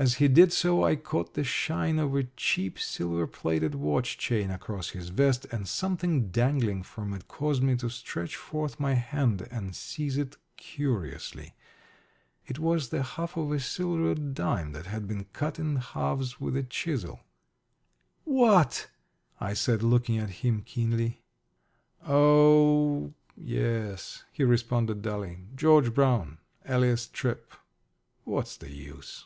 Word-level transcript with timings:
As 0.00 0.14
he 0.22 0.28
did 0.28 0.52
so 0.52 0.84
I 0.84 0.94
caught 0.94 1.34
the 1.34 1.42
shine 1.42 1.98
of 1.98 2.14
a 2.14 2.22
cheap 2.22 2.78
silver 2.78 3.26
plated 3.26 3.74
watch 3.74 4.16
chain 4.16 4.48
across 4.48 4.90
his 4.90 5.08
vest, 5.08 5.44
and 5.46 5.66
something 5.66 6.28
dangling 6.30 6.84
from 6.84 7.12
it 7.14 7.26
caused 7.26 7.64
me 7.64 7.74
to 7.78 7.90
stretch 7.90 8.36
forth 8.36 8.78
my 8.78 8.92
hand 8.94 9.48
and 9.50 9.74
seize 9.74 10.16
it 10.16 10.36
curiously. 10.56 11.56
It 12.46 12.60
was 12.60 12.90
the 12.90 13.02
half 13.02 13.36
of 13.36 13.50
a 13.50 13.58
silver 13.58 14.14
dime 14.14 14.70
that 14.70 14.86
had 14.86 15.08
been 15.08 15.24
cut 15.32 15.58
in 15.58 15.74
halves 15.74 16.38
with 16.40 16.56
a 16.56 16.62
chisel. 16.62 17.18
"What!" 18.22 18.86
I 19.40 19.52
said, 19.52 19.82
looking 19.82 20.16
at 20.18 20.30
him 20.30 20.62
keenly. 20.62 21.22
"Oh 22.06 23.14
yes," 23.36 24.22
he 24.30 24.44
responded, 24.44 25.02
dully. 25.02 25.38
"George 25.56 25.92
Brown, 25.92 26.38
alias 26.68 27.08
Tripp. 27.08 27.50
What's 28.22 28.56
the 28.56 28.70
use?" 28.70 29.24